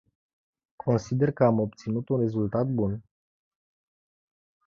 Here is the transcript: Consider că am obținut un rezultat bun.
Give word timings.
Consider 0.77 1.31
că 1.31 1.43
am 1.43 1.59
obținut 1.59 2.09
un 2.09 2.19
rezultat 2.19 2.67
bun. 2.67 3.03